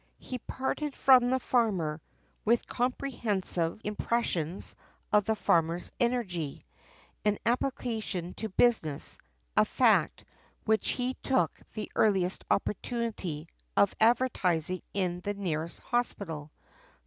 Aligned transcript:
He 0.17 0.39
parted 0.39 0.95
from 0.95 1.29
the 1.29 1.39
Farmer, 1.39 2.01
with 2.43 2.65
comprehensive 2.65 3.79
impressions, 3.83 4.75
of 5.13 5.25
the 5.25 5.35
farmer's 5.35 5.91
energy, 5.99 6.65
and 7.23 7.37
application 7.45 8.33
to 8.37 8.49
business, 8.49 9.19
a 9.55 9.63
fact, 9.63 10.25
which 10.65 10.89
he 10.89 11.13
took 11.21 11.51
the 11.75 11.91
earliest 11.95 12.43
opportunity, 12.49 13.47
of 13.77 13.93
advertising 13.99 14.81
in 14.91 15.19
the 15.19 15.35
nearest 15.35 15.79
hospital. 15.81 16.49